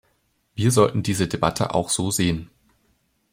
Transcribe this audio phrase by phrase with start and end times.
[0.55, 2.49] Wir sollten diese Debatte auch so sehen.